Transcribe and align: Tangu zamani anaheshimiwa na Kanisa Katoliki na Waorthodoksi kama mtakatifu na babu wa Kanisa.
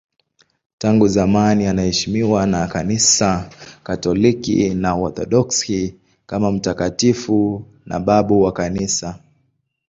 Tangu 0.77 1.07
zamani 1.07 1.67
anaheshimiwa 1.67 2.45
na 2.47 2.67
Kanisa 2.67 3.49
Katoliki 3.83 4.69
na 4.73 4.95
Waorthodoksi 4.95 5.95
kama 6.25 6.51
mtakatifu 6.51 7.65
na 7.85 7.99
babu 7.99 8.41
wa 8.41 8.51
Kanisa. 8.51 9.19